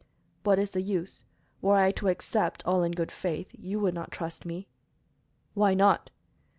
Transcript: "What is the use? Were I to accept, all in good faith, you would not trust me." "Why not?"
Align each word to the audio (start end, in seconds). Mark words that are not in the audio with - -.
"What 0.41 0.57
is 0.57 0.71
the 0.71 0.81
use? 0.81 1.25
Were 1.61 1.75
I 1.75 1.91
to 1.91 2.07
accept, 2.07 2.65
all 2.65 2.81
in 2.81 2.93
good 2.93 3.11
faith, 3.11 3.49
you 3.53 3.79
would 3.81 3.93
not 3.93 4.09
trust 4.11 4.47
me." 4.47 4.67
"Why 5.53 5.75
not?" 5.75 6.09